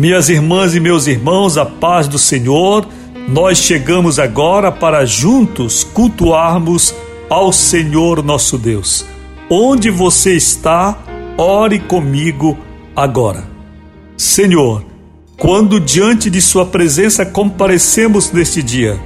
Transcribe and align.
Minhas 0.00 0.30
irmãs 0.30 0.74
e 0.74 0.80
meus 0.80 1.06
irmãos, 1.06 1.58
a 1.58 1.66
paz 1.66 2.08
do 2.08 2.18
Senhor, 2.18 2.88
nós 3.28 3.58
chegamos 3.58 4.18
agora 4.18 4.72
para 4.72 5.04
juntos 5.04 5.84
cultuarmos 5.84 6.94
ao 7.28 7.52
Senhor 7.52 8.24
nosso 8.24 8.56
Deus. 8.56 9.04
Onde 9.50 9.90
você 9.90 10.34
está, 10.34 10.96
ore 11.36 11.78
comigo 11.78 12.56
agora. 12.96 13.44
Senhor, 14.16 14.82
quando 15.36 15.78
diante 15.78 16.30
de 16.30 16.40
Sua 16.40 16.64
presença 16.64 17.26
comparecemos 17.26 18.32
neste 18.32 18.62
dia 18.62 18.98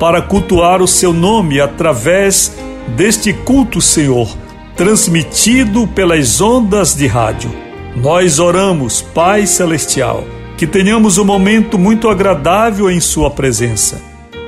para 0.00 0.20
cultuar 0.20 0.82
o 0.82 0.88
Seu 0.88 1.12
nome 1.12 1.60
através 1.60 2.52
deste 2.96 3.32
culto, 3.32 3.80
Senhor, 3.80 4.28
transmitido 4.74 5.86
pelas 5.86 6.40
ondas 6.40 6.92
de 6.92 7.06
rádio, 7.06 7.54
nós 7.94 8.40
oramos, 8.40 9.00
Pai 9.00 9.46
Celestial 9.46 10.24
que 10.60 10.66
tenhamos 10.66 11.16
um 11.16 11.24
momento 11.24 11.78
muito 11.78 12.06
agradável 12.06 12.90
em 12.90 13.00
Sua 13.00 13.30
presença, 13.30 13.98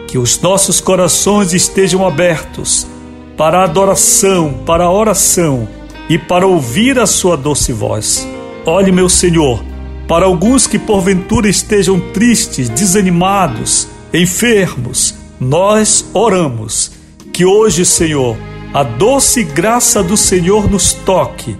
que 0.06 0.18
os 0.18 0.38
nossos 0.42 0.78
corações 0.78 1.54
estejam 1.54 2.06
abertos 2.06 2.86
para 3.34 3.60
a 3.60 3.64
adoração, 3.64 4.60
para 4.66 4.84
a 4.84 4.92
oração 4.92 5.66
e 6.10 6.18
para 6.18 6.46
ouvir 6.46 6.98
a 6.98 7.06
Sua 7.06 7.34
doce 7.34 7.72
voz. 7.72 8.28
Olhe, 8.66 8.92
meu 8.92 9.08
Senhor, 9.08 9.64
para 10.06 10.26
alguns 10.26 10.66
que 10.66 10.78
porventura 10.78 11.48
estejam 11.48 11.98
tristes, 11.98 12.68
desanimados, 12.68 13.88
enfermos, 14.12 15.14
nós 15.40 16.04
oramos 16.12 16.92
que 17.32 17.46
hoje, 17.46 17.86
Senhor, 17.86 18.36
a 18.74 18.82
doce 18.82 19.42
graça 19.42 20.02
do 20.02 20.18
Senhor 20.18 20.70
nos 20.70 20.92
toque 20.92 21.56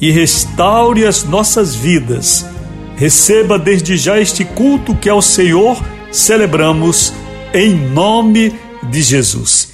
e 0.00 0.10
restaure 0.10 1.06
as 1.06 1.22
nossas 1.22 1.72
vidas 1.72 2.44
Receba 2.96 3.58
desde 3.58 3.96
já 3.96 4.20
este 4.20 4.44
culto 4.44 4.94
que 4.94 5.08
ao 5.08 5.22
Senhor 5.22 5.82
celebramos 6.10 7.12
em 7.52 7.74
nome 7.74 8.54
de 8.90 9.02
Jesus. 9.02 9.72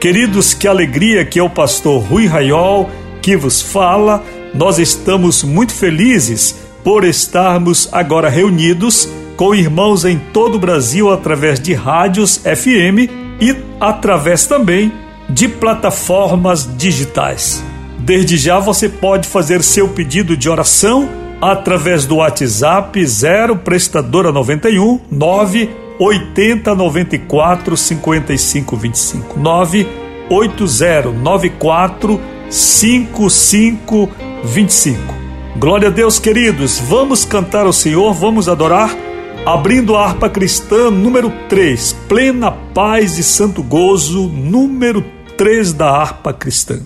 Queridos, 0.00 0.54
que 0.54 0.68
alegria 0.68 1.24
que 1.24 1.38
é 1.38 1.42
o 1.42 1.50
pastor 1.50 2.00
Rui 2.02 2.26
Raiol 2.26 2.88
que 3.20 3.36
vos 3.36 3.60
fala. 3.60 4.22
Nós 4.54 4.78
estamos 4.78 5.42
muito 5.42 5.74
felizes 5.74 6.54
por 6.84 7.02
estarmos 7.02 7.88
agora 7.90 8.28
reunidos 8.28 9.08
com 9.36 9.54
irmãos 9.54 10.04
em 10.04 10.18
todo 10.32 10.54
o 10.54 10.60
Brasil 10.60 11.10
através 11.10 11.58
de 11.58 11.74
rádios 11.74 12.36
FM 12.36 13.25
e 13.40 13.56
através 13.80 14.46
também 14.46 14.92
de 15.28 15.48
plataformas 15.48 16.68
digitais. 16.76 17.62
Desde 17.98 18.36
já 18.36 18.58
você 18.58 18.88
pode 18.88 19.26
fazer 19.28 19.62
seu 19.62 19.88
pedido 19.88 20.36
de 20.36 20.48
oração 20.48 21.08
através 21.40 22.06
do 22.06 22.16
WhatsApp 22.16 23.04
0 23.04 23.56
prestadora 23.56 24.32
91 24.32 25.00
9 25.10 25.70
80 25.98 26.74
94 26.74 27.76
55 27.76 28.76
25 28.76 29.38
9 29.38 29.86
80 30.30 31.10
94 31.10 32.20
55 32.48 34.10
25. 34.44 35.14
Glória 35.56 35.88
a 35.88 35.90
Deus, 35.90 36.18
queridos. 36.18 36.78
Vamos 36.78 37.24
cantar 37.24 37.66
ao 37.66 37.72
Senhor, 37.72 38.12
vamos 38.12 38.48
adorar 38.48 38.94
Abrindo 39.46 39.94
a 39.94 40.04
harpa 40.04 40.28
cristã 40.28 40.90
número 40.90 41.30
3, 41.48 41.92
Plena 42.08 42.50
Paz 42.50 43.16
e 43.16 43.22
Santo 43.22 43.62
Gozo, 43.62 44.26
número 44.26 45.04
3 45.36 45.72
da 45.72 45.88
harpa 45.88 46.32
cristã. 46.32 46.80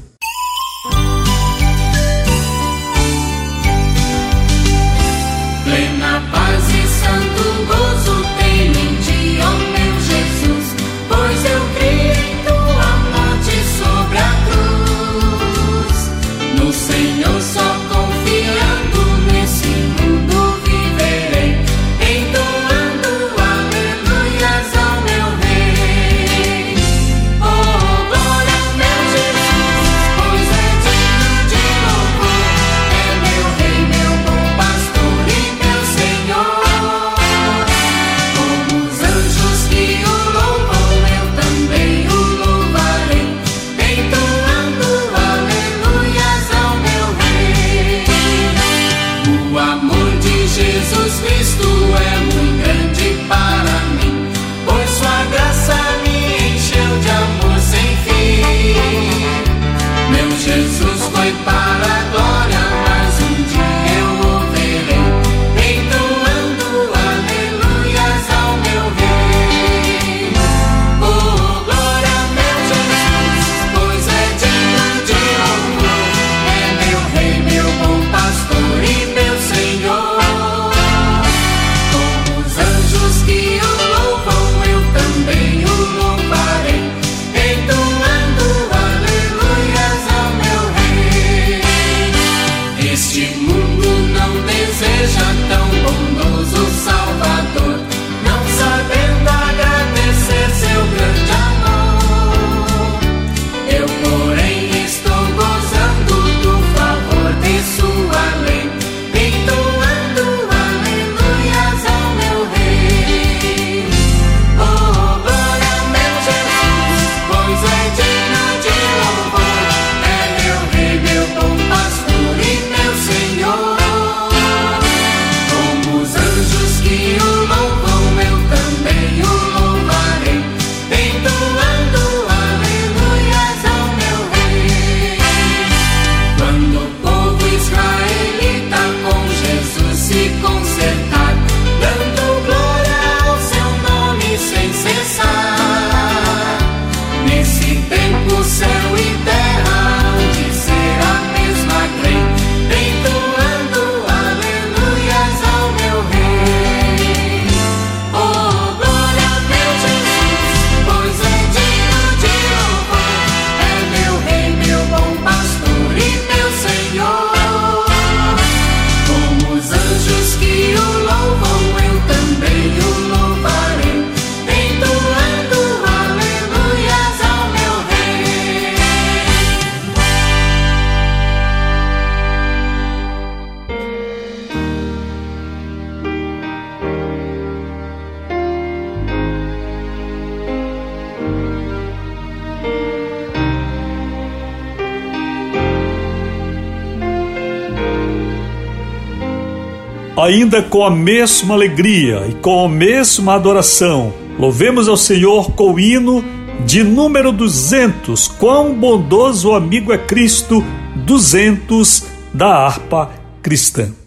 Ainda 200.30 200.62
com 200.62 200.84
a 200.84 200.90
mesma 200.90 201.54
alegria 201.54 202.24
e 202.28 202.34
com 202.34 202.64
a 202.64 202.68
mesma 202.68 203.34
adoração, 203.34 204.12
louvemos 204.38 204.86
ao 204.86 204.96
Senhor 204.96 205.50
com 205.52 205.72
o 205.72 205.80
hino 205.80 206.24
de 206.64 206.84
número 206.84 207.32
200. 207.32 208.28
Quão 208.28 208.72
bondoso 208.72 209.52
amigo 209.52 209.92
é 209.92 209.98
Cristo, 209.98 210.64
200 211.04 212.06
da 212.32 212.46
harpa 212.46 213.10
cristã. 213.42 213.99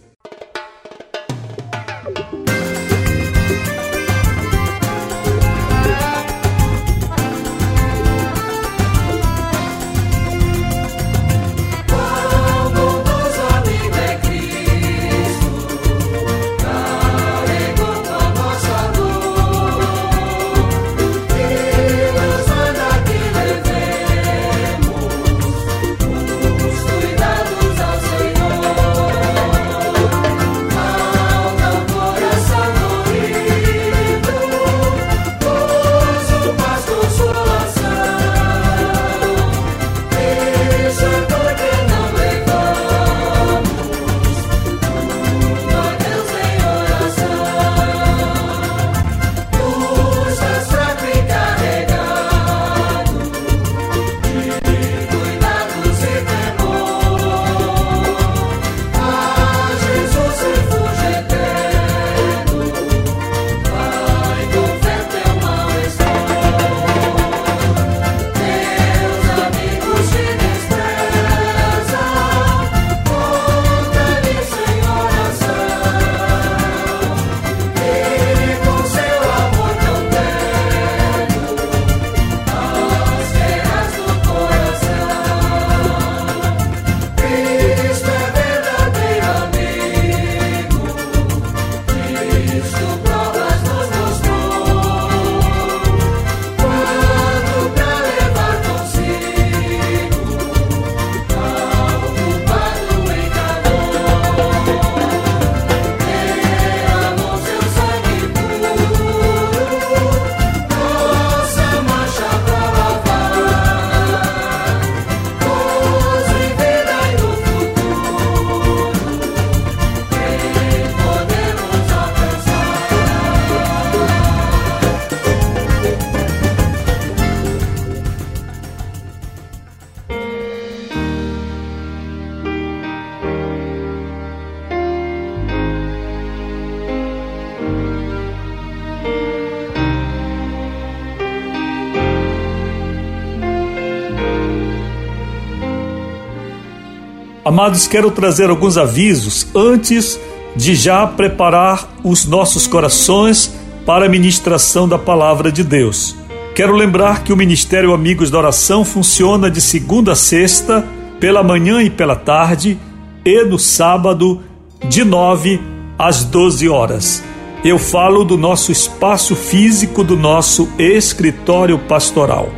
Amados, 147.53 147.85
quero 147.85 148.09
trazer 148.09 148.49
alguns 148.49 148.79
avisos 148.79 149.45
antes 149.53 150.19
de 150.55 150.73
já 150.73 151.05
preparar 151.05 151.87
os 152.03 152.25
nossos 152.25 152.65
corações 152.65 153.53
para 153.85 154.07
a 154.07 154.09
ministração 154.09 154.87
da 154.89 154.97
palavra 154.97 155.51
de 155.51 155.63
Deus. 155.63 156.15
Quero 156.55 156.73
lembrar 156.73 157.23
que 157.23 157.31
o 157.31 157.37
Ministério 157.37 157.93
Amigos 157.93 158.31
da 158.31 158.39
Oração 158.39 158.83
funciona 158.83 159.51
de 159.51 159.61
segunda 159.61 160.13
a 160.13 160.15
sexta, 160.15 160.83
pela 161.19 161.43
manhã 161.43 161.83
e 161.83 161.91
pela 161.91 162.15
tarde, 162.15 162.75
e 163.23 163.43
no 163.43 163.59
sábado, 163.59 164.41
de 164.89 165.03
9 165.03 165.61
às 165.95 166.23
12 166.23 166.67
horas. 166.67 167.23
Eu 167.63 167.77
falo 167.77 168.23
do 168.23 168.35
nosso 168.35 168.71
espaço 168.71 169.35
físico, 169.35 170.03
do 170.03 170.17
nosso 170.17 170.67
escritório 170.79 171.77
pastoral. 171.77 172.49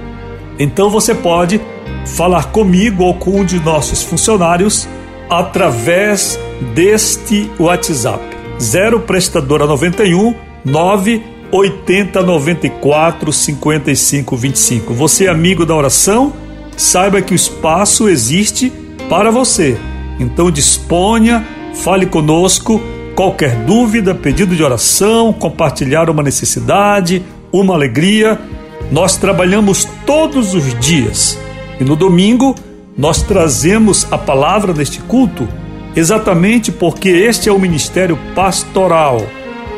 Então 0.58 0.90
você 0.90 1.14
pode 1.14 1.60
falar 2.06 2.46
comigo 2.52 3.04
ou 3.04 3.14
com 3.16 3.42
um 3.42 3.46
de 3.46 3.60
nossos 3.60 4.04
funcionários 4.04 4.88
através 5.30 6.40
deste 6.74 7.50
WhatsApp. 7.60 8.24
0 8.60 9.02
prestadora 9.02 9.66
91 9.66 10.34
9 10.64 11.22
80 11.52 12.22
94 12.24 13.32
55 13.32 14.38
25. 14.38 14.94
Você 14.94 15.26
é 15.26 15.30
amigo 15.30 15.66
da 15.66 15.76
oração? 15.76 16.34
Saiba 16.78 17.22
que 17.22 17.34
o 17.34 17.36
espaço 17.36 18.10
existe 18.10 18.72
para 19.10 19.32
você. 19.32 19.78
Então 20.20 20.52
disponha, 20.52 21.46
fale 21.74 22.06
conosco. 22.06 22.82
Qualquer 23.16 23.56
dúvida, 23.64 24.14
pedido 24.14 24.56
de 24.56 24.62
oração, 24.64 25.32
compartilhar 25.32 26.10
uma 26.10 26.22
necessidade, 26.22 27.24
uma 27.50 27.74
alegria, 27.74 28.38
nós 28.92 29.16
trabalhamos 29.16 29.88
todos 30.06 30.54
os 30.54 30.78
dias 30.80 31.38
e 31.80 31.84
no 31.84 31.96
domingo 31.96 32.56
nós 32.98 33.22
trazemos 33.22 34.08
a 34.12 34.18
palavra 34.18 34.74
neste 34.74 35.00
culto 35.02 35.48
exatamente 35.96 36.72
porque 36.72 37.10
este 37.10 37.48
é 37.48 37.52
o 37.52 37.60
ministério 37.60 38.18
pastoral. 38.36 39.26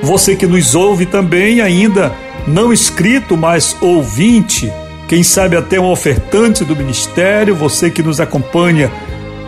Você 0.02 0.36
que 0.36 0.48
nos 0.48 0.76
ouve 0.76 1.06
também, 1.06 1.62
ainda 1.62 2.12
não 2.48 2.74
inscrito, 2.74 3.38
mas 3.38 3.76
ouvinte, 3.82 4.72
quem 5.08 5.24
sabe 5.24 5.56
até 5.56 5.80
um 5.80 5.90
ofertante 5.90 6.66
do 6.66 6.76
ministério, 6.76 7.56
você 7.56 7.90
que 7.90 8.04
nos 8.04 8.20
acompanha 8.20 8.92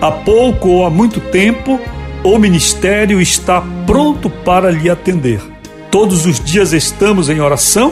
há 0.01 0.11
pouco 0.11 0.69
ou 0.69 0.85
há 0.85 0.89
muito 0.89 1.19
tempo, 1.19 1.79
o 2.23 2.37
ministério 2.37 3.21
está 3.21 3.63
pronto 3.85 4.29
para 4.29 4.69
lhe 4.69 4.89
atender. 4.89 5.41
Todos 5.89 6.25
os 6.25 6.39
dias 6.39 6.73
estamos 6.73 7.29
em 7.29 7.39
oração 7.39 7.91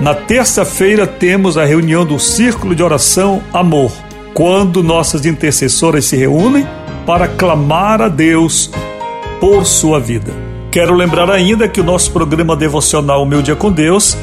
na 0.00 0.14
terça-feira 0.14 1.06
temos 1.06 1.56
a 1.58 1.64
reunião 1.64 2.04
do 2.04 2.18
Círculo 2.18 2.74
de 2.74 2.82
Oração 2.82 3.42
Amor, 3.52 3.92
quando 4.32 4.82
nossas 4.82 5.26
intercessoras 5.26 6.04
se 6.04 6.16
reúnem 6.16 6.66
para 7.04 7.26
clamar 7.26 8.00
a 8.00 8.08
Deus 8.08 8.70
por 9.40 9.64
sua 9.66 9.98
vida. 9.98 10.32
Quero 10.70 10.94
lembrar 10.94 11.30
ainda 11.30 11.66
que 11.66 11.80
o 11.80 11.84
nosso 11.84 12.12
programa 12.12 12.54
devocional 12.54 13.24
Meu 13.26 13.42
Dia 13.42 13.56
com 13.56 13.72
Deus 13.72 14.16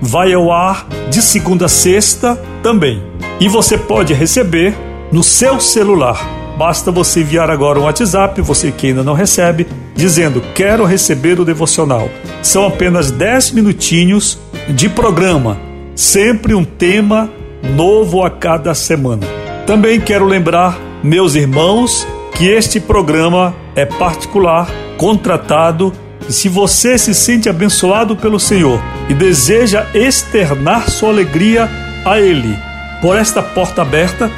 vai 0.00 0.32
ao 0.32 0.50
ar 0.50 0.86
de 1.10 1.20
segunda 1.20 1.66
a 1.66 1.68
sexta 1.68 2.36
também. 2.62 3.02
E 3.38 3.48
você 3.48 3.78
pode 3.78 4.14
receber 4.14 4.74
no 5.12 5.22
seu 5.22 5.60
celular. 5.60 6.26
Basta 6.58 6.90
você 6.90 7.20
enviar 7.20 7.50
agora 7.50 7.78
um 7.78 7.84
WhatsApp, 7.84 8.40
você 8.42 8.72
que 8.72 8.88
ainda 8.88 9.02
não 9.02 9.14
recebe, 9.14 9.66
dizendo: 9.94 10.42
Quero 10.54 10.84
receber 10.84 11.40
o 11.40 11.44
devocional. 11.44 12.10
São 12.42 12.66
apenas 12.66 13.10
10 13.10 13.52
minutinhos 13.52 14.38
de 14.68 14.88
programa, 14.88 15.58
sempre 15.94 16.54
um 16.54 16.64
tema 16.64 17.30
novo 17.74 18.24
a 18.24 18.30
cada 18.30 18.74
semana. 18.74 19.26
Também 19.66 20.00
quero 20.00 20.24
lembrar, 20.24 20.78
meus 21.02 21.34
irmãos, 21.34 22.06
que 22.36 22.48
este 22.48 22.80
programa 22.80 23.54
é 23.76 23.84
particular, 23.84 24.68
contratado, 24.96 25.92
e 26.28 26.32
se 26.32 26.48
você 26.48 26.96
se 26.96 27.14
sente 27.14 27.48
abençoado 27.48 28.16
pelo 28.16 28.38
Senhor 28.38 28.80
e 29.08 29.14
deseja 29.14 29.86
externar 29.94 30.88
sua 30.90 31.08
alegria 31.10 31.68
a 32.04 32.20
Ele 32.20 32.56
por 33.00 33.16
esta 33.16 33.42
porta 33.42 33.82
aberta, 33.82 34.30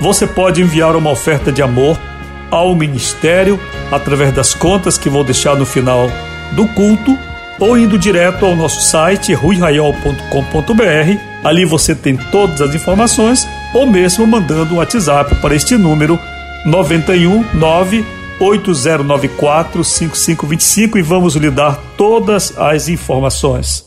você 0.00 0.26
pode 0.26 0.62
enviar 0.62 0.96
uma 0.96 1.10
oferta 1.10 1.52
de 1.52 1.62
amor 1.62 1.98
ao 2.50 2.74
ministério 2.74 3.58
através 3.90 4.32
das 4.34 4.54
contas 4.54 4.98
que 4.98 5.08
vou 5.08 5.24
deixar 5.24 5.56
no 5.56 5.66
final 5.66 6.10
do 6.52 6.66
culto 6.68 7.16
ou 7.58 7.76
indo 7.76 7.98
direto 7.98 8.44
ao 8.44 8.54
nosso 8.54 8.80
site 8.90 9.32
ruiraiol.com.br. 9.32 11.18
Ali 11.44 11.64
você 11.64 11.94
tem 11.94 12.16
todas 12.16 12.60
as 12.60 12.74
informações 12.74 13.46
ou 13.72 13.86
mesmo 13.86 14.26
mandando 14.26 14.74
um 14.74 14.78
WhatsApp 14.78 15.34
para 15.36 15.54
este 15.54 15.76
número 15.76 16.18
91 16.64 17.44
9 17.54 18.04
8094 18.38 19.84
5525 19.84 20.98
e 20.98 21.02
vamos 21.02 21.36
lhe 21.36 21.50
dar 21.50 21.76
todas 21.96 22.56
as 22.58 22.88
informações. 22.88 23.85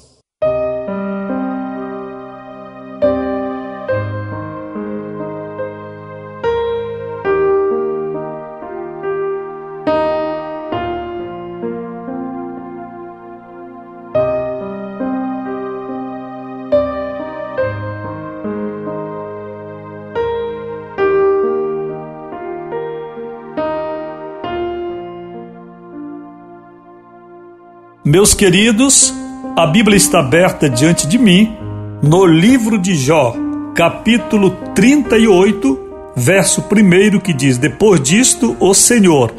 Meus 28.11 28.33
queridos, 28.33 29.13
a 29.55 29.67
Bíblia 29.67 29.95
está 29.95 30.17
aberta 30.17 30.67
diante 30.67 31.05
de 31.05 31.19
mim 31.19 31.55
no 32.01 32.25
livro 32.25 32.75
de 32.79 32.95
Jó, 32.95 33.35
capítulo 33.75 34.49
38, 34.73 35.79
verso 36.15 36.59
1 36.59 37.19
que 37.19 37.31
diz: 37.31 37.59
Depois 37.59 38.01
disto, 38.01 38.57
o 38.59 38.73
Senhor, 38.73 39.31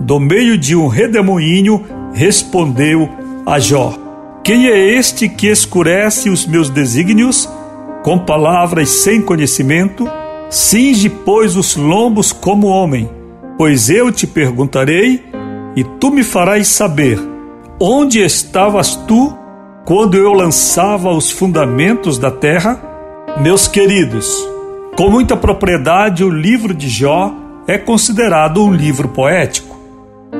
do 0.00 0.18
meio 0.18 0.58
de 0.58 0.74
um 0.74 0.88
redemoinho, 0.88 1.86
respondeu 2.14 3.08
a 3.46 3.60
Jó: 3.60 3.94
Quem 4.42 4.66
é 4.66 4.76
este 4.76 5.28
que 5.28 5.46
escurece 5.46 6.28
os 6.28 6.44
meus 6.44 6.68
desígnios 6.68 7.48
com 8.02 8.18
palavras 8.18 8.88
sem 8.88 9.22
conhecimento? 9.22 10.04
Cinge, 10.50 11.08
pois, 11.08 11.54
os 11.54 11.76
lombos 11.76 12.32
como 12.32 12.66
homem, 12.66 13.08
pois 13.56 13.88
eu 13.88 14.10
te 14.10 14.26
perguntarei 14.26 15.22
e 15.76 15.84
tu 15.84 16.10
me 16.10 16.24
farás 16.24 16.66
saber 16.66 17.35
Onde 17.78 18.24
estavas 18.24 18.96
tu 18.96 19.36
quando 19.84 20.16
eu 20.16 20.32
lançava 20.32 21.10
os 21.10 21.30
fundamentos 21.30 22.18
da 22.18 22.30
terra? 22.30 22.80
Meus 23.42 23.68
queridos, 23.68 24.26
com 24.96 25.10
muita 25.10 25.36
propriedade, 25.36 26.24
o 26.24 26.30
livro 26.30 26.72
de 26.72 26.88
Jó 26.88 27.34
é 27.66 27.76
considerado 27.76 28.64
um 28.64 28.72
livro 28.72 29.08
poético. 29.08 29.76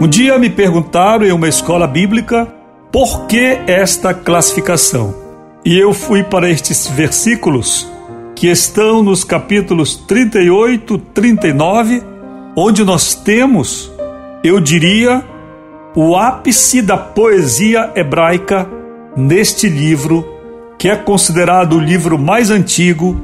Um 0.00 0.08
dia 0.08 0.38
me 0.38 0.48
perguntaram 0.48 1.26
em 1.26 1.32
uma 1.32 1.46
escola 1.46 1.86
bíblica 1.86 2.48
por 2.90 3.26
que 3.26 3.58
esta 3.66 4.14
classificação. 4.14 5.14
E 5.62 5.78
eu 5.78 5.92
fui 5.92 6.22
para 6.22 6.48
estes 6.48 6.86
versículos 6.86 7.86
que 8.34 8.46
estão 8.46 9.02
nos 9.02 9.24
capítulos 9.24 9.94
38, 9.94 10.96
39, 11.12 12.02
onde 12.56 12.82
nós 12.82 13.14
temos, 13.14 13.92
eu 14.42 14.58
diria, 14.58 15.22
o 15.96 16.14
ápice 16.14 16.82
da 16.82 16.98
poesia 16.98 17.90
hebraica 17.94 18.68
neste 19.16 19.66
livro, 19.66 20.28
que 20.76 20.90
é 20.90 20.94
considerado 20.94 21.76
o 21.76 21.80
livro 21.80 22.18
mais 22.18 22.50
antigo 22.50 23.18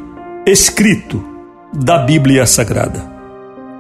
escrito 0.47 1.23
da 1.71 1.99
Bíblia 1.99 2.47
Sagrada. 2.47 3.05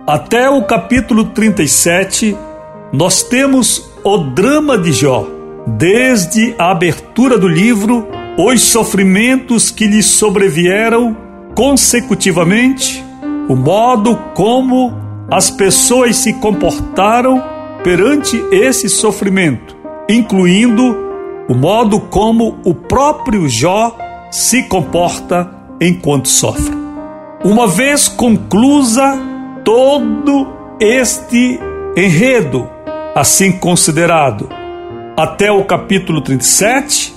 Até 0.07 0.51
o 0.51 0.63
capítulo 0.65 1.25
37, 1.25 2.37
nós 2.93 3.23
temos 3.23 3.91
o 4.05 4.19
drama 4.19 4.77
de 4.77 4.93
Jó, 4.93 5.27
desde 5.67 6.55
a 6.59 6.71
abertura 6.71 7.39
do 7.39 7.49
livro, 7.49 8.07
os 8.37 8.61
sofrimentos 8.61 9.71
que 9.71 9.87
lhe 9.87 10.03
sobrevieram 10.03 11.17
consecutivamente, 11.55 13.03
o 13.49 13.57
modo 13.57 14.17
como 14.35 14.93
as 15.31 15.51
pessoas 15.51 16.17
se 16.17 16.35
comportaram 16.35 17.52
perante 17.83 18.37
esse 18.51 18.89
sofrimento, 18.89 19.77
incluindo 20.09 20.97
o 21.49 21.55
modo 21.55 22.01
como 22.01 22.59
o 22.65 22.75
próprio 22.75 23.49
Jó 23.49 23.97
se 24.31 24.63
comporta 24.65 25.51
enquanto 25.81 26.29
sofre. 26.29 26.75
Uma 27.45 27.67
vez 27.67 28.09
conclusa 28.09 29.19
todo 29.65 30.49
este 30.81 31.59
enredo, 31.97 32.69
assim 33.15 33.53
considerado, 33.53 34.49
até 35.17 35.51
o 35.51 35.65
capítulo 35.65 36.21
37, 36.21 37.15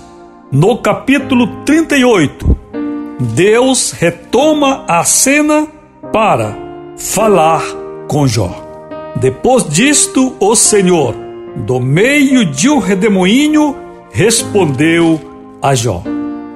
no 0.52 0.78
capítulo 0.80 1.48
38, 1.64 2.58
Deus 3.20 3.92
retoma 3.92 4.84
a 4.88 5.04
cena 5.04 5.68
para 6.12 6.58
falar 6.98 7.64
com 8.08 8.28
Jó. 8.28 8.65
Depois 9.16 9.68
disto, 9.70 10.36
o 10.40 10.56
Senhor, 10.56 11.16
do 11.56 11.80
meio 11.80 12.46
de 12.46 12.70
um 12.70 12.80
redemoinho, 12.80 13.76
respondeu 14.12 15.20
a 15.62 15.74
Jó. 15.74 16.04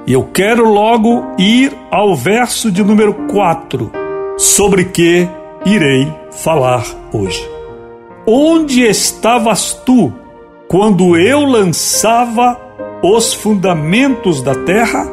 E 0.05 0.13
eu 0.13 0.23
quero 0.33 0.67
logo 0.67 1.23
ir 1.37 1.71
ao 1.89 2.15
verso 2.15 2.69
de 2.71 2.83
número 2.83 3.13
4, 3.31 3.91
sobre 4.37 4.85
que 4.85 5.27
irei 5.65 6.11
falar 6.31 6.85
hoje. 7.13 7.47
Onde 8.25 8.83
estavas 8.83 9.73
tu 9.85 10.11
quando 10.67 11.17
eu 11.17 11.45
lançava 11.45 12.59
os 13.01 13.33
fundamentos 13.33 14.41
da 14.41 14.53
terra? 14.53 15.07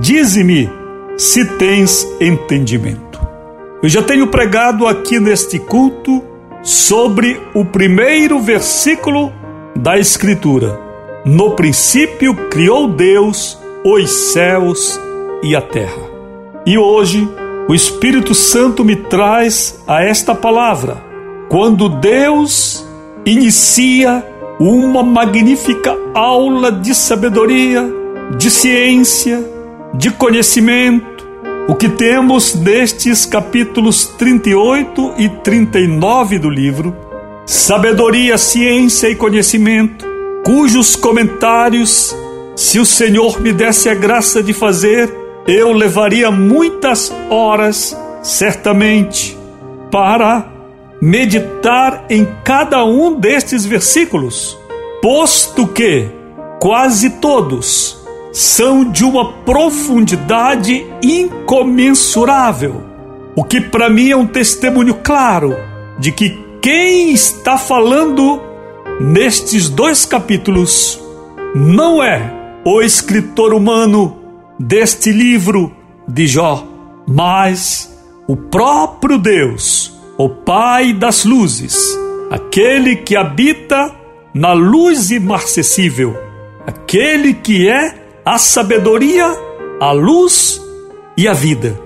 Dize-me 0.00 0.70
se 1.16 1.44
tens 1.56 2.06
entendimento. 2.20 3.20
Eu 3.82 3.88
já 3.88 4.02
tenho 4.02 4.26
pregado 4.26 4.86
aqui 4.86 5.18
neste 5.18 5.58
culto 5.58 6.29
sobre 6.62 7.40
o 7.54 7.64
primeiro 7.64 8.40
versículo 8.40 9.32
da 9.74 9.98
Escritura. 9.98 10.78
No 11.24 11.52
princípio 11.52 12.34
criou 12.48 12.88
Deus 12.88 13.58
os 13.84 14.10
céus 14.32 15.00
e 15.42 15.56
a 15.56 15.62
terra. 15.62 16.02
E 16.66 16.76
hoje 16.76 17.28
o 17.68 17.74
Espírito 17.74 18.34
Santo 18.34 18.84
me 18.84 18.96
traz 18.96 19.82
a 19.86 20.02
esta 20.02 20.34
palavra. 20.34 21.02
Quando 21.48 21.88
Deus 21.88 22.86
inicia 23.24 24.24
uma 24.58 25.02
magnífica 25.02 25.96
aula 26.14 26.70
de 26.70 26.94
sabedoria, 26.94 27.82
de 28.36 28.50
ciência, 28.50 29.42
de 29.94 30.10
conhecimento, 30.10 31.09
o 31.70 31.74
que 31.76 31.88
temos 31.88 32.52
nestes 32.52 33.24
capítulos 33.24 34.04
38 34.18 35.14
e 35.16 35.28
39 35.28 36.36
do 36.40 36.50
livro, 36.50 36.96
sabedoria, 37.46 38.36
ciência 38.36 39.08
e 39.08 39.14
conhecimento, 39.14 40.04
cujos 40.44 40.96
comentários, 40.96 42.12
se 42.56 42.80
o 42.80 42.84
Senhor 42.84 43.40
me 43.40 43.52
desse 43.52 43.88
a 43.88 43.94
graça 43.94 44.42
de 44.42 44.52
fazer, 44.52 45.14
eu 45.46 45.72
levaria 45.72 46.28
muitas 46.28 47.14
horas, 47.30 47.96
certamente, 48.20 49.38
para 49.92 50.50
meditar 51.00 52.04
em 52.10 52.26
cada 52.42 52.84
um 52.84 53.14
destes 53.14 53.64
versículos, 53.64 54.58
posto 55.00 55.68
que 55.68 56.08
quase 56.58 57.10
todos 57.10 57.99
são 58.32 58.84
de 58.84 59.04
uma 59.04 59.32
profundidade 59.32 60.86
incomensurável, 61.02 62.82
o 63.34 63.44
que 63.44 63.60
para 63.60 63.88
mim 63.88 64.10
é 64.10 64.16
um 64.16 64.26
testemunho 64.26 64.94
claro 64.94 65.56
de 65.98 66.12
que 66.12 66.38
quem 66.60 67.12
está 67.12 67.56
falando 67.56 68.40
nestes 69.00 69.68
dois 69.68 70.04
capítulos 70.04 71.00
não 71.54 72.02
é 72.02 72.32
o 72.64 72.80
escritor 72.80 73.54
humano 73.54 74.18
deste 74.58 75.10
livro 75.10 75.74
de 76.06 76.26
Jó, 76.26 76.66
mas 77.06 77.98
o 78.28 78.36
próprio 78.36 79.18
Deus, 79.18 79.98
o 80.18 80.28
Pai 80.28 80.92
das 80.92 81.24
luzes, 81.24 81.98
aquele 82.30 82.96
que 82.96 83.16
habita 83.16 83.92
na 84.34 84.52
luz 84.52 85.10
imarcessível, 85.10 86.16
aquele 86.66 87.34
que 87.34 87.68
é 87.68 87.99
a 88.30 88.38
sabedoria, 88.38 89.26
a 89.80 89.90
luz 89.90 90.62
e 91.16 91.26
a 91.26 91.32
vida. 91.32 91.76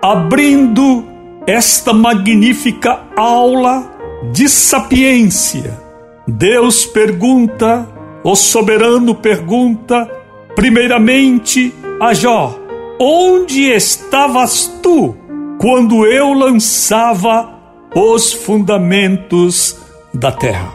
Abrindo 0.00 1.04
esta 1.44 1.92
magnífica 1.92 3.00
aula 3.16 3.90
de 4.30 4.48
sapiência, 4.48 5.76
Deus 6.24 6.86
pergunta, 6.86 7.88
o 8.22 8.36
soberano 8.36 9.12
pergunta, 9.12 10.08
primeiramente 10.54 11.74
a 12.00 12.14
Jó: 12.14 12.56
Onde 13.00 13.64
estavas 13.64 14.72
tu 14.80 15.16
quando 15.58 16.06
eu 16.06 16.32
lançava 16.32 17.58
os 17.92 18.32
fundamentos 18.32 19.80
da 20.14 20.30
terra. 20.30 20.72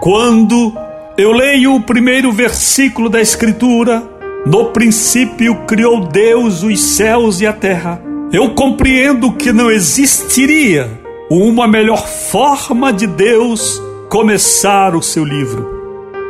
Quando 0.00 0.76
eu 1.16 1.30
leio 1.30 1.76
o 1.76 1.80
primeiro 1.80 2.32
versículo 2.32 3.08
da 3.08 3.20
Escritura, 3.20 4.18
no 4.46 4.66
princípio 4.66 5.54
criou 5.66 6.00
Deus 6.00 6.62
os 6.62 6.80
céus 6.80 7.40
e 7.40 7.46
a 7.46 7.52
terra, 7.52 8.02
eu 8.32 8.50
compreendo 8.50 9.32
que 9.32 9.52
não 9.52 9.70
existiria 9.70 10.90
uma 11.30 11.68
melhor 11.68 12.06
forma 12.06 12.92
de 12.92 13.06
Deus 13.06 13.80
começar 14.08 14.96
o 14.96 15.02
seu 15.02 15.24
livro, 15.24 15.68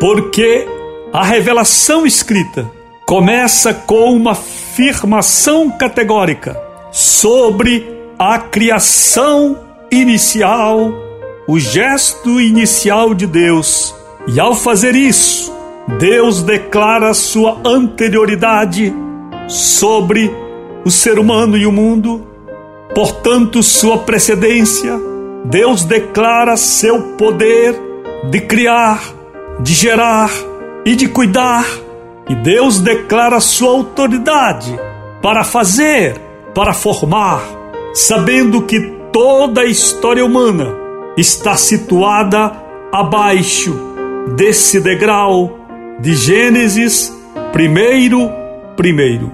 porque 0.01 0.67
a 1.13 1.25
revelação 1.25 2.05
escrita 2.05 2.71
começa 3.07 3.73
com 3.73 4.15
uma 4.15 4.33
afirmação 4.33 5.71
categórica 5.71 6.61
sobre 6.93 7.87
a 8.19 8.39
criação 8.39 9.59
inicial, 9.91 10.93
o 11.49 11.59
gesto 11.59 12.41
inicial 12.41 13.15
de 13.15 13.27
Deus. 13.27 13.95
E 14.29 14.39
ao 14.39 14.55
fazer 14.55 14.95
isso, 14.95 15.53
Deus 15.99 16.43
declara 16.43 17.13
sua 17.13 17.61
anterioridade 17.65 18.95
sobre 19.49 20.31
o 20.85 20.91
ser 20.91 21.19
humano 21.19 21.57
e 21.57 21.67
o 21.67 21.73
mundo, 21.73 22.27
portanto, 22.95 23.63
sua 23.63 23.99
precedência. 23.99 24.99
Deus 25.45 25.85
declara 25.85 26.57
seu 26.57 27.17
poder 27.17 27.75
de 28.31 28.41
criar, 28.41 29.03
de 29.61 29.75
gerar 29.75 30.31
e 30.85 30.95
de 30.95 31.09
cuidar. 31.09 31.67
E 32.29 32.35
Deus 32.35 32.79
declara 32.79 33.41
sua 33.41 33.71
autoridade 33.71 34.79
para 35.21 35.43
fazer, 35.43 36.15
para 36.55 36.73
formar, 36.73 37.43
sabendo 37.93 38.63
que 38.63 38.81
toda 39.13 39.63
a 39.63 39.67
história 39.67 40.25
humana 40.25 40.73
está 41.17 41.57
situada 41.57 42.53
abaixo 42.93 43.77
desse 44.37 44.81
degrau 44.81 45.60
de 46.01 46.15
Gênesis 46.15 47.13
primeiro, 47.53 48.31
primeiro. 48.77 49.33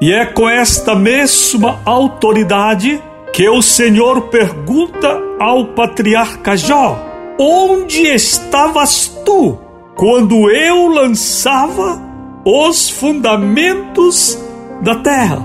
E 0.00 0.12
é 0.12 0.24
com 0.24 0.48
esta 0.48 0.94
mesma 0.94 1.80
autoridade 1.84 3.02
que 3.32 3.48
o 3.48 3.60
Senhor 3.60 4.22
pergunta 4.28 5.20
ao 5.40 5.66
patriarca 5.66 6.56
Jó: 6.56 6.98
Onde 7.38 8.02
estavas 8.02 9.08
tu 9.24 9.58
quando 9.96 10.50
eu 10.50 10.86
lançava 10.88 12.00
os 12.44 12.88
fundamentos 12.88 14.38
da 14.82 14.94
terra? 14.96 15.42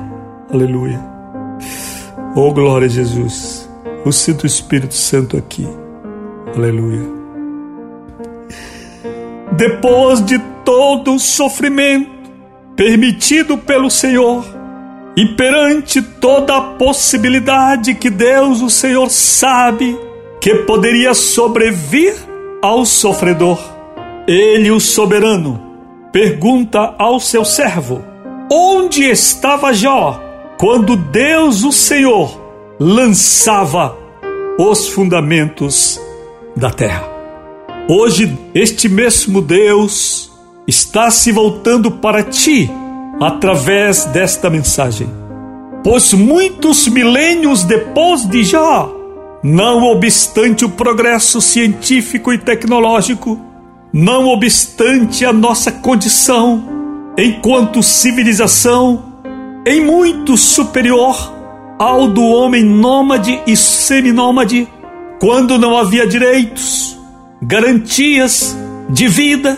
Aleluia. 0.54 1.02
Oh, 2.36 2.52
glória 2.52 2.86
a 2.86 2.90
Jesus. 2.90 3.70
Eu 4.06 4.12
sinto 4.12 4.44
o 4.44 4.48
Espírito 4.48 4.94
Santo 4.94 5.38
aqui. 5.38 5.68
Aleluia 6.56 7.23
depois 9.58 10.24
de 10.24 10.40
todo 10.66 11.16
o 11.16 11.20
sofrimento 11.20 12.12
permitido 12.76 13.58
pelo 13.58 13.90
Senhor 13.90 14.44
e 15.16 15.28
perante 15.28 16.02
toda 16.02 16.58
a 16.58 16.62
possibilidade 16.62 17.94
que 17.94 18.10
Deus, 18.10 18.62
o 18.62 18.70
Senhor, 18.70 19.10
sabe 19.10 19.98
que 20.42 20.56
poderia 20.56 21.14
sobrevir 21.14 22.16
ao 22.62 22.86
sofredor, 22.86 23.60
ele, 24.28 24.72
o 24.72 24.80
soberano, 24.80 25.62
pergunta 26.12 26.96
ao 26.98 27.20
seu 27.20 27.46
servo: 27.46 28.04
Onde 28.52 29.04
estava 29.04 29.74
Jó 29.74 30.20
quando 30.58 30.96
Deus, 30.96 31.64
o 31.64 31.72
Senhor, 31.72 32.42
lançava 32.80 33.96
os 34.58 34.90
fundamentos 34.90 36.00
da 36.56 36.72
terra? 36.72 37.13
Hoje, 37.88 38.38
este 38.56 38.88
mesmo 38.88 39.42
Deus 39.42 40.32
está 40.66 41.12
se 41.12 41.34
voltando 41.34 41.92
para 41.92 42.24
ti 42.24 42.72
através 43.20 44.06
desta 44.06 44.50
mensagem. 44.50 45.10
Pois 45.84 46.14
muitos 46.14 46.88
milênios 46.88 47.66
depois 47.66 48.26
de 48.26 48.42
Jó, 48.44 48.90
não 49.44 49.84
obstante 49.84 50.64
o 50.64 50.70
progresso 50.70 51.42
científico 51.42 52.32
e 52.32 52.38
tecnológico, 52.38 53.38
não 53.92 54.28
obstante 54.28 55.26
a 55.26 55.34
nossa 55.34 55.70
condição 55.70 56.64
enquanto 57.18 57.84
civilização, 57.84 59.04
em 59.68 59.86
muito 59.86 60.38
superior 60.38 61.34
ao 61.78 62.08
do 62.08 62.24
homem 62.24 62.64
nômade 62.64 63.42
e 63.46 63.58
seminômade, 63.58 64.70
quando 65.20 65.58
não 65.58 65.78
havia 65.78 66.08
direitos, 66.08 66.98
garantias 67.46 68.58
de 68.90 69.08
vida 69.08 69.58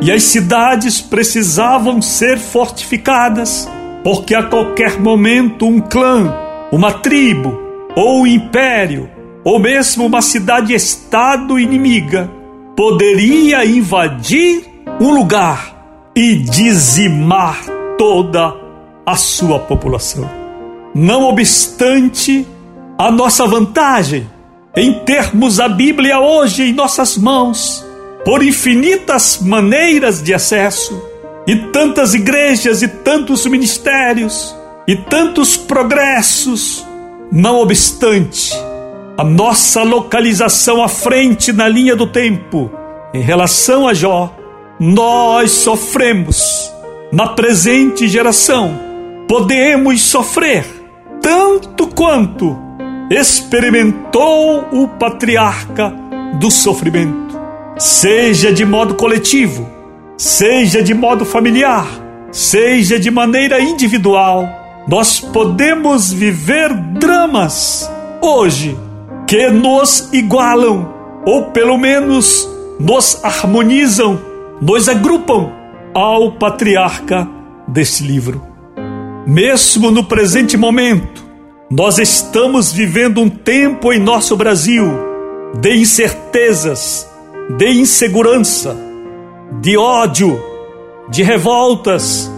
e 0.00 0.10
as 0.10 0.22
cidades 0.24 1.00
precisavam 1.00 2.02
ser 2.02 2.38
fortificadas, 2.38 3.68
porque 4.04 4.34
a 4.34 4.42
qualquer 4.42 5.00
momento 5.00 5.66
um 5.66 5.80
clã, 5.80 6.32
uma 6.70 6.92
tribo 6.92 7.58
ou 7.94 8.22
um 8.22 8.26
império, 8.26 9.08
ou 9.44 9.58
mesmo 9.58 10.06
uma 10.06 10.22
cidade-estado 10.22 11.58
inimiga, 11.58 12.30
poderia 12.76 13.64
invadir 13.64 14.64
um 15.00 15.12
lugar 15.12 16.10
e 16.14 16.36
dizimar 16.36 17.64
toda 17.98 18.54
a 19.04 19.16
sua 19.16 19.58
população. 19.58 20.28
Não 20.94 21.24
obstante 21.24 22.46
a 22.98 23.10
nossa 23.10 23.46
vantagem, 23.46 24.26
em 24.76 25.00
termos 25.04 25.60
a 25.60 25.68
Bíblia 25.68 26.18
hoje 26.18 26.64
em 26.64 26.72
nossas 26.72 27.16
mãos, 27.18 27.84
por 28.24 28.42
infinitas 28.42 29.38
maneiras 29.40 30.22
de 30.22 30.32
acesso, 30.32 31.02
e 31.46 31.56
tantas 31.56 32.14
igrejas 32.14 32.82
e 32.82 32.88
tantos 32.88 33.44
ministérios 33.46 34.56
e 34.86 34.96
tantos 34.96 35.56
progressos, 35.56 36.86
não 37.30 37.60
obstante 37.60 38.52
a 39.18 39.24
nossa 39.24 39.82
localização 39.82 40.82
à 40.82 40.88
frente 40.88 41.52
na 41.52 41.68
linha 41.68 41.94
do 41.94 42.06
tempo 42.06 42.70
em 43.12 43.20
relação 43.20 43.86
a 43.86 43.92
Jó, 43.92 44.34
nós 44.80 45.50
sofremos. 45.50 46.72
Na 47.12 47.28
presente 47.28 48.08
geração, 48.08 48.80
podemos 49.28 50.00
sofrer 50.00 50.64
tanto 51.20 51.86
quanto 51.88 52.56
experimentou 53.12 54.66
o 54.72 54.88
patriarca 54.88 55.92
do 56.38 56.50
sofrimento, 56.50 57.38
seja 57.76 58.52
de 58.52 58.64
modo 58.64 58.94
coletivo, 58.94 59.68
seja 60.16 60.82
de 60.82 60.94
modo 60.94 61.24
familiar, 61.24 61.86
seja 62.30 62.98
de 62.98 63.10
maneira 63.10 63.60
individual. 63.60 64.48
Nós 64.88 65.20
podemos 65.20 66.12
viver 66.12 66.72
dramas 66.98 67.90
hoje 68.20 68.76
que 69.26 69.50
nos 69.50 70.08
igualam, 70.12 70.88
ou 71.26 71.50
pelo 71.50 71.76
menos 71.76 72.48
nos 72.80 73.22
harmonizam, 73.22 74.18
nos 74.60 74.88
agrupam 74.88 75.50
ao 75.94 76.32
patriarca 76.32 77.28
desse 77.68 78.02
livro. 78.04 78.42
Mesmo 79.26 79.90
no 79.90 80.02
presente 80.02 80.56
momento, 80.56 81.21
nós 81.74 81.96
estamos 81.98 82.70
vivendo 82.70 83.22
um 83.22 83.30
tempo 83.30 83.94
em 83.94 83.98
nosso 83.98 84.36
Brasil 84.36 84.84
de 85.58 85.74
incertezas, 85.74 87.08
de 87.56 87.66
insegurança, 87.70 88.76
de 89.58 89.74
ódio, 89.78 90.38
de 91.08 91.22
revoltas, 91.22 92.30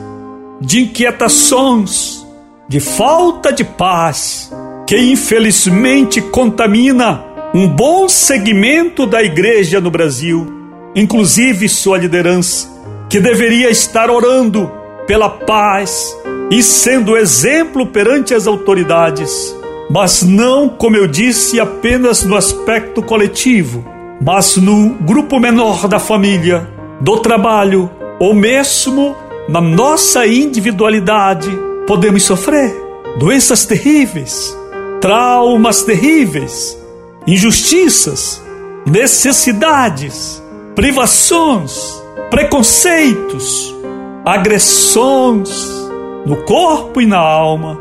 de 0.60 0.82
inquietações, 0.82 2.24
de 2.68 2.78
falta 2.78 3.52
de 3.52 3.64
paz, 3.64 4.52
que 4.86 4.96
infelizmente 4.96 6.20
contamina 6.20 7.24
um 7.52 7.66
bom 7.66 8.08
segmento 8.08 9.04
da 9.04 9.20
igreja 9.20 9.80
no 9.80 9.90
Brasil, 9.90 10.46
inclusive 10.94 11.68
sua 11.68 11.98
liderança, 11.98 12.68
que 13.10 13.18
deveria 13.18 13.68
estar 13.68 14.10
orando 14.10 14.70
pela 15.06 15.28
paz 15.28 16.16
e 16.50 16.62
sendo 16.62 17.16
exemplo 17.16 17.86
perante 17.86 18.34
as 18.34 18.46
autoridades, 18.46 19.54
mas 19.90 20.22
não, 20.22 20.68
como 20.68 20.96
eu 20.96 21.06
disse, 21.06 21.60
apenas 21.60 22.24
no 22.24 22.36
aspecto 22.36 23.02
coletivo, 23.02 23.84
mas 24.20 24.56
no 24.56 24.90
grupo 24.90 25.38
menor 25.38 25.88
da 25.88 25.98
família, 25.98 26.68
do 27.00 27.18
trabalho 27.18 27.90
ou 28.18 28.34
mesmo 28.34 29.16
na 29.48 29.60
nossa 29.60 30.26
individualidade, 30.26 31.50
podemos 31.86 32.22
sofrer 32.22 32.74
doenças 33.18 33.66
terríveis, 33.66 34.56
traumas 35.00 35.82
terríveis, 35.82 36.78
injustiças, 37.26 38.42
necessidades, 38.86 40.42
privações, 40.74 42.02
preconceitos, 42.30 43.73
agressões 44.24 45.70
no 46.24 46.36
corpo 46.44 47.00
e 47.00 47.06
na 47.06 47.18
alma. 47.18 47.78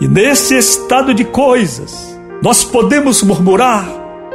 E 0.00 0.06
nesse 0.06 0.56
estado 0.56 1.12
de 1.12 1.24
coisas, 1.24 2.18
nós 2.42 2.62
podemos 2.62 3.22
murmurar, 3.22 3.86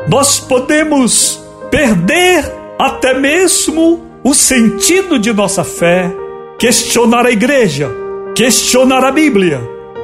nós 0.10 0.40
podemos 0.40 1.42
perder 1.72 2.44
até 2.78 3.14
mesmo 3.14 4.06
o 4.24 4.34
sentido 4.34 5.18
de 5.18 5.32
nossa 5.32 5.64
fé, 5.64 6.12
questionar 6.58 7.26
a 7.26 7.32
igreja, 7.32 7.90
questionar 8.36 9.04
a 9.04 9.12
Bíblia, 9.12 9.62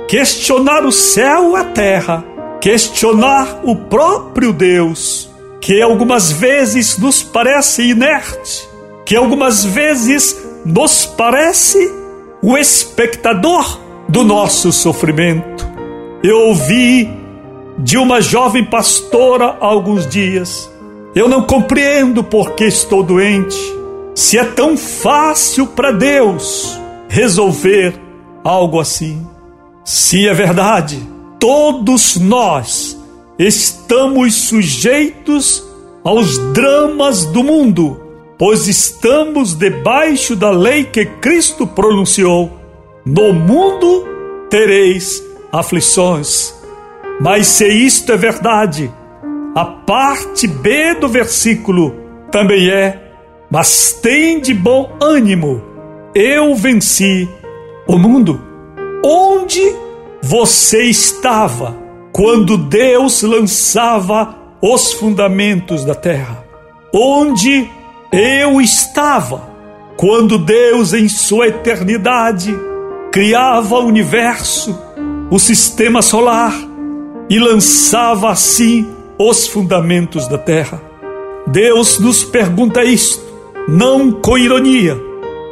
questionar 0.07 0.85
o 0.85 0.91
céu 0.91 1.53
e 1.53 1.55
a 1.57 1.63
terra, 1.65 2.23
questionar 2.61 3.59
o 3.63 3.75
próprio 3.75 4.53
Deus, 4.53 5.29
que 5.59 5.81
algumas 5.81 6.31
vezes 6.31 6.97
nos 6.97 7.23
parece 7.23 7.89
inerte, 7.89 8.67
que 9.05 9.15
algumas 9.15 9.65
vezes 9.65 10.37
nos 10.65 11.05
parece 11.05 11.93
o 12.41 12.57
espectador 12.57 13.79
do 14.09 14.23
nosso 14.23 14.71
sofrimento. 14.71 15.65
Eu 16.23 16.47
ouvi 16.47 17.07
de 17.77 17.97
uma 17.97 18.19
jovem 18.19 18.65
pastora 18.65 19.57
há 19.61 19.65
alguns 19.65 20.07
dias. 20.07 20.69
Eu 21.13 21.29
não 21.29 21.43
compreendo 21.43 22.23
por 22.23 22.53
que 22.53 22.65
estou 22.65 23.03
doente. 23.03 23.57
Se 24.15 24.37
é 24.37 24.43
tão 24.43 24.75
fácil 24.75 25.67
para 25.67 25.91
Deus 25.91 26.79
resolver 27.07 27.99
algo 28.43 28.79
assim. 28.79 29.25
Se 29.83 30.27
é 30.27 30.33
verdade, 30.33 30.99
todos 31.39 32.15
nós 32.17 32.97
estamos 33.37 34.33
sujeitos 34.33 35.63
aos 36.03 36.37
dramas 36.53 37.25
do 37.25 37.43
mundo, 37.43 38.04
pois 38.37 38.67
estamos 38.67 39.53
debaixo 39.53 40.35
da 40.35 40.51
lei 40.51 40.83
que 40.83 41.05
Cristo 41.05 41.65
pronunciou. 41.65 42.51
No 43.05 43.33
mundo 43.33 44.05
tereis 44.49 45.23
aflições. 45.51 46.53
Mas 47.19 47.47
se 47.47 47.67
isto 47.67 48.11
é 48.11 48.17
verdade, 48.17 48.91
a 49.55 49.63
parte 49.63 50.47
B 50.47 50.95
do 50.95 51.07
versículo 51.07 51.95
também 52.31 52.69
é: 52.69 53.11
Mas 53.49 53.93
tem 53.93 54.39
de 54.41 54.53
bom 54.53 54.91
ânimo, 55.01 55.61
eu 56.13 56.53
venci 56.55 57.29
o 57.87 57.97
mundo. 57.97 58.41
Onde 59.03 59.61
você 60.21 60.83
estava 60.83 61.75
quando 62.11 62.57
Deus 62.57 63.21
lançava 63.21 64.35
os 64.61 64.93
fundamentos 64.93 65.85
da 65.85 65.95
terra? 65.95 66.43
Onde 66.93 67.69
eu 68.15 68.61
estava 68.61 69.49
quando 69.97 70.37
Deus, 70.37 70.93
em 70.93 71.07
sua 71.07 71.47
eternidade, 71.47 72.53
criava 73.11 73.75
o 73.75 73.85
universo, 73.85 74.77
o 75.29 75.37
sistema 75.37 76.01
solar 76.01 76.53
e 77.29 77.39
lançava 77.39 78.29
assim 78.29 78.87
os 79.17 79.47
fundamentos 79.47 80.27
da 80.27 80.37
terra. 80.37 80.81
Deus 81.47 81.99
nos 81.99 82.23
pergunta 82.23 82.83
isto, 82.83 83.23
não 83.67 84.11
com 84.11 84.37
ironia, 84.37 84.97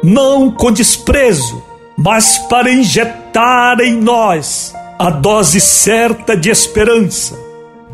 não 0.02 0.50
com 0.50 0.72
desprezo, 0.72 1.62
mas 1.96 2.38
para 2.48 2.72
injetar 2.72 3.80
em 3.80 3.94
nós 3.94 4.74
a 4.98 5.10
dose 5.10 5.60
certa 5.60 6.36
de 6.36 6.50
esperança, 6.50 7.38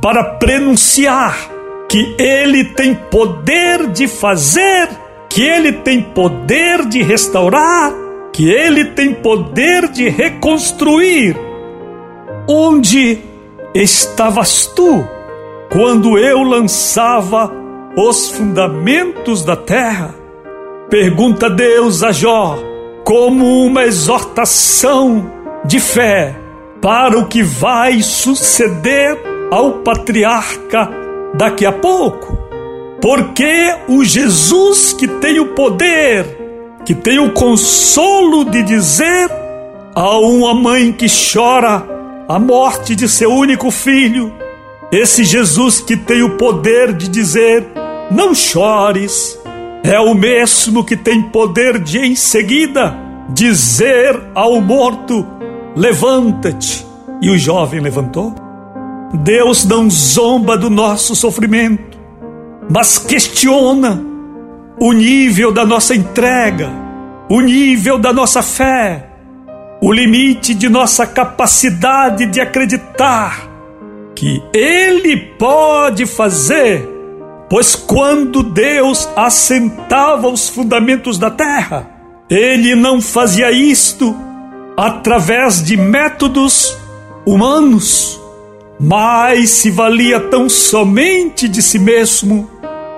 para 0.00 0.24
prenunciar 0.24 1.49
que 1.90 2.14
Ele 2.18 2.64
tem 2.64 2.94
poder 2.94 3.88
de 3.88 4.08
fazer, 4.08 4.88
que 5.28 5.42
Ele 5.42 5.72
tem 5.72 6.00
poder 6.00 6.86
de 6.86 7.02
restaurar, 7.02 7.92
que 8.32 8.48
Ele 8.48 8.86
tem 8.86 9.12
poder 9.12 9.88
de 9.88 10.08
reconstruir. 10.08 11.36
Onde 12.48 13.18
estavas 13.74 14.66
tu? 14.66 15.04
quando 15.70 16.18
eu 16.18 16.42
lançava 16.42 17.50
os 17.96 18.28
fundamentos 18.30 19.44
da 19.44 19.54
terra? 19.54 20.14
Pergunta 20.90 21.48
Deus 21.48 22.02
a 22.02 22.10
Jó, 22.10 22.58
como 23.04 23.64
uma 23.64 23.84
exortação 23.84 25.30
de 25.64 25.78
fé 25.78 26.36
para 26.82 27.16
o 27.16 27.28
que 27.28 27.42
vai 27.42 28.02
suceder 28.02 29.16
ao 29.50 29.74
patriarca 29.74 30.99
daqui 31.34 31.66
a 31.66 31.72
pouco. 31.72 32.38
Porque 33.00 33.74
o 33.88 34.04
Jesus 34.04 34.92
que 34.92 35.06
tem 35.06 35.40
o 35.40 35.54
poder, 35.54 36.26
que 36.84 36.94
tem 36.94 37.18
o 37.18 37.32
consolo 37.32 38.44
de 38.44 38.62
dizer 38.62 39.30
a 39.94 40.18
uma 40.18 40.54
mãe 40.54 40.92
que 40.92 41.06
chora 41.08 41.82
a 42.28 42.38
morte 42.38 42.94
de 42.94 43.08
seu 43.08 43.32
único 43.32 43.70
filho, 43.70 44.32
esse 44.92 45.24
Jesus 45.24 45.80
que 45.80 45.96
tem 45.96 46.22
o 46.22 46.36
poder 46.36 46.92
de 46.92 47.08
dizer: 47.08 47.66
não 48.10 48.34
chores, 48.34 49.38
é 49.82 49.98
o 49.98 50.14
mesmo 50.14 50.84
que 50.84 50.96
tem 50.96 51.22
poder 51.22 51.78
de 51.78 51.98
em 51.98 52.14
seguida 52.14 52.96
dizer 53.28 54.20
ao 54.34 54.60
morto: 54.60 55.26
levanta-te. 55.74 56.86
E 57.22 57.30
o 57.30 57.38
jovem 57.38 57.80
levantou. 57.80 58.34
Deus 59.12 59.64
não 59.64 59.90
zomba 59.90 60.56
do 60.56 60.70
nosso 60.70 61.16
sofrimento, 61.16 61.98
mas 62.70 62.98
questiona 62.98 64.02
o 64.78 64.92
nível 64.92 65.52
da 65.52 65.64
nossa 65.66 65.94
entrega, 65.94 66.70
o 67.28 67.40
nível 67.40 67.98
da 67.98 68.12
nossa 68.12 68.42
fé, 68.42 69.08
o 69.82 69.92
limite 69.92 70.54
de 70.54 70.68
nossa 70.68 71.06
capacidade 71.06 72.26
de 72.26 72.40
acreditar 72.40 73.48
que 74.14 74.42
Ele 74.52 75.16
pode 75.16 76.04
fazer, 76.04 76.86
pois 77.48 77.74
quando 77.74 78.42
Deus 78.42 79.08
assentava 79.16 80.28
os 80.28 80.48
fundamentos 80.48 81.18
da 81.18 81.30
terra, 81.30 81.90
Ele 82.28 82.74
não 82.74 83.00
fazia 83.00 83.50
isto 83.50 84.14
através 84.76 85.62
de 85.62 85.76
métodos 85.76 86.76
humanos, 87.26 88.19
mas 88.80 89.50
se 89.50 89.70
valia 89.70 90.18
tão 90.18 90.48
somente 90.48 91.46
de 91.46 91.60
si 91.60 91.78
mesmo 91.78 92.48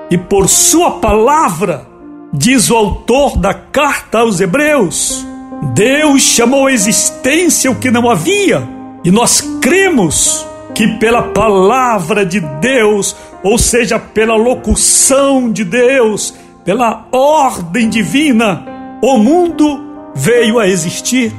e 0.08 0.16
por 0.16 0.48
Sua 0.48 0.92
palavra, 0.92 1.88
diz 2.32 2.70
o 2.70 2.76
autor 2.76 3.36
da 3.36 3.52
carta 3.52 4.20
aos 4.20 4.40
Hebreus. 4.40 5.26
Deus 5.74 6.22
chamou 6.22 6.68
à 6.68 6.72
existência 6.72 7.70
o 7.70 7.74
que 7.74 7.90
não 7.90 8.08
havia, 8.08 8.68
e 9.04 9.10
nós 9.10 9.40
cremos 9.60 10.46
que 10.72 10.86
pela 10.98 11.22
palavra 11.22 12.24
de 12.24 12.40
Deus, 12.40 13.16
ou 13.42 13.58
seja, 13.58 13.98
pela 13.98 14.36
locução 14.36 15.50
de 15.50 15.64
Deus, 15.64 16.34
pela 16.64 17.06
ordem 17.10 17.88
divina, 17.88 18.64
o 19.02 19.18
mundo 19.18 20.12
veio 20.14 20.58
a 20.58 20.68
existir. 20.68 21.32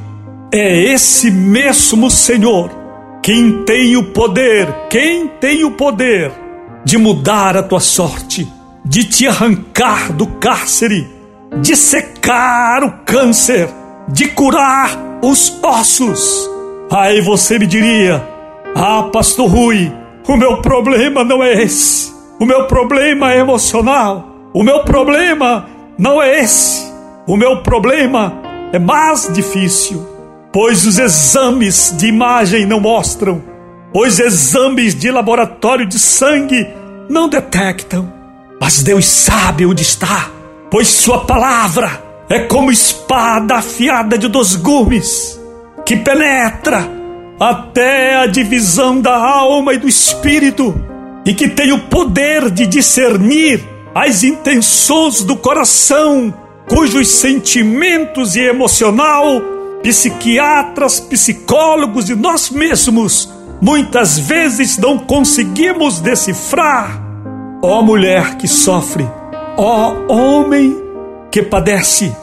É 0.52 0.92
esse 0.92 1.30
mesmo 1.30 2.10
Senhor 2.10 2.83
quem 3.24 3.64
tem 3.64 3.96
o 3.96 4.02
poder, 4.02 4.70
quem 4.90 5.26
tem 5.26 5.64
o 5.64 5.70
poder 5.70 6.30
de 6.84 6.98
mudar 6.98 7.56
a 7.56 7.62
tua 7.62 7.80
sorte, 7.80 8.46
de 8.84 9.02
te 9.02 9.26
arrancar 9.26 10.12
do 10.12 10.26
cárcere, 10.26 11.08
de 11.62 11.74
secar 11.74 12.84
o 12.84 12.92
câncer, 13.06 13.66
de 14.08 14.28
curar 14.28 14.90
os 15.22 15.58
ossos. 15.62 16.50
Aí 16.90 17.22
você 17.22 17.58
me 17.58 17.66
diria, 17.66 18.22
ah, 18.76 19.08
Pastor 19.10 19.48
Rui, 19.48 19.90
o 20.28 20.36
meu 20.36 20.60
problema 20.60 21.24
não 21.24 21.42
é 21.42 21.62
esse. 21.62 22.12
O 22.38 22.44
meu 22.44 22.66
problema 22.66 23.32
é 23.32 23.38
emocional. 23.38 24.50
O 24.52 24.62
meu 24.62 24.84
problema 24.84 25.66
não 25.96 26.22
é 26.22 26.40
esse. 26.40 26.92
O 27.26 27.38
meu 27.38 27.62
problema 27.62 28.34
é 28.70 28.78
mais 28.78 29.32
difícil, 29.32 30.13
pois 30.54 30.86
os 30.86 31.00
exames 31.00 31.92
de 31.98 32.06
imagem 32.06 32.64
não 32.64 32.78
mostram, 32.78 33.42
os 33.92 34.20
exames 34.20 34.94
de 34.94 35.10
laboratório 35.10 35.84
de 35.84 35.98
sangue 35.98 36.64
não 37.10 37.28
detectam. 37.28 38.12
Mas 38.60 38.80
Deus 38.80 39.04
sabe 39.04 39.66
onde 39.66 39.82
está, 39.82 40.30
pois 40.70 40.86
Sua 40.86 41.24
palavra 41.24 42.00
é 42.30 42.38
como 42.38 42.70
espada 42.70 43.56
afiada 43.56 44.16
de 44.16 44.28
dois 44.28 44.54
gumes 44.54 45.40
que 45.84 45.96
penetra 45.96 46.88
até 47.40 48.18
a 48.18 48.26
divisão 48.26 49.00
da 49.00 49.16
alma 49.16 49.74
e 49.74 49.78
do 49.78 49.88
espírito, 49.88 50.72
e 51.26 51.34
que 51.34 51.48
tem 51.48 51.72
o 51.72 51.80
poder 51.88 52.48
de 52.48 52.64
discernir 52.68 53.60
as 53.92 54.22
intenções 54.22 55.24
do 55.24 55.34
coração, 55.34 56.32
cujos 56.68 57.08
sentimentos 57.08 58.36
e 58.36 58.40
emocional, 58.40 59.42
psiquiatras, 59.84 60.98
psicólogos 60.98 62.08
e 62.08 62.14
nós 62.14 62.48
mesmos 62.48 63.30
muitas 63.60 64.18
vezes 64.18 64.78
não 64.78 64.96
conseguimos 64.98 66.00
decifrar. 66.00 67.02
Ó 67.62 67.78
oh, 67.78 67.82
mulher 67.82 68.36
que 68.36 68.48
sofre, 68.48 69.06
ó 69.58 69.92
oh, 69.92 70.12
homem 70.12 70.74
que 71.30 71.42
padece, 71.42 72.14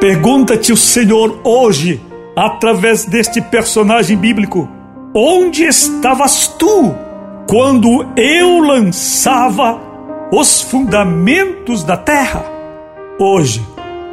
pergunta-te 0.00 0.72
o 0.72 0.76
Senhor 0.76 1.40
hoje 1.44 2.02
através 2.36 3.04
deste 3.04 3.40
personagem 3.40 4.16
bíblico: 4.16 4.68
Onde 5.14 5.62
estavas 5.62 6.48
tu 6.58 6.94
quando 7.48 8.06
eu 8.16 8.58
lançava 8.58 9.80
os 10.32 10.62
fundamentos 10.62 11.84
da 11.84 11.96
terra. 11.96 12.44
Hoje, 13.20 13.64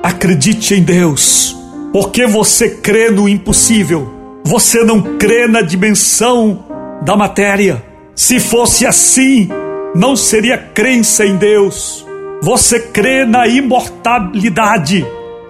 acredite 0.03 0.75
em 0.75 0.83
Deus, 0.83 1.60
porque 1.91 2.25
você 2.25 2.69
crê 2.69 3.11
no 3.11 3.27
impossível, 3.27 4.09
você 4.43 4.83
não 4.83 5.17
crê 5.17 5.47
na 5.47 5.61
dimensão 5.61 6.63
da 7.01 7.15
matéria. 7.15 7.83
Se 8.15 8.39
fosse 8.39 8.85
assim, 8.85 9.49
não 9.93 10.15
seria 10.15 10.57
crença 10.57 11.25
em 11.25 11.35
Deus. 11.35 12.05
Você 12.41 12.79
crê 12.79 13.25
na 13.25 13.47
imortalidade, 13.47 15.05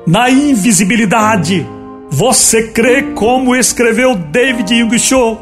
na 0.06 0.30
invisibilidade. 0.30 1.66
Você 2.10 2.68
crê, 2.68 3.04
como 3.14 3.56
escreveu 3.56 4.16
David 4.16 4.74
Young 4.74 4.98
Cho, 5.00 5.38